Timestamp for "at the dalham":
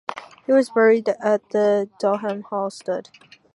1.09-2.41